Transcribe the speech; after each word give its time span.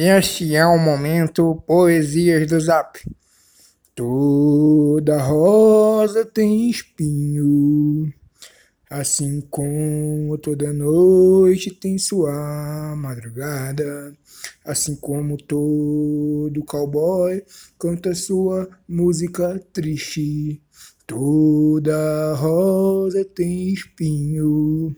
Este 0.00 0.54
é 0.54 0.64
o 0.64 0.78
momento 0.78 1.60
Poesias 1.66 2.48
do 2.48 2.60
Zap. 2.60 3.00
Toda 3.96 5.20
rosa 5.20 6.24
tem 6.24 6.70
espinho, 6.70 8.14
assim 8.88 9.40
como 9.50 10.38
toda 10.38 10.72
noite 10.72 11.72
tem 11.72 11.98
sua 11.98 12.94
madrugada, 12.96 14.16
assim 14.64 14.94
como 14.94 15.36
todo 15.36 16.64
cowboy 16.64 17.42
canta 17.76 18.14
sua 18.14 18.68
música 18.88 19.60
triste. 19.72 20.62
Toda 21.08 22.34
rosa 22.34 23.24
tem 23.24 23.72
espinho. 23.72 24.94